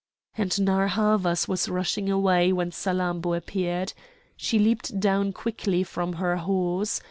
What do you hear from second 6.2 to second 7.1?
horse.